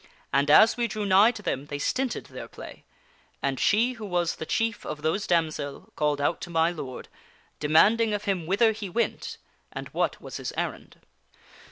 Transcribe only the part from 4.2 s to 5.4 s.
the chief of those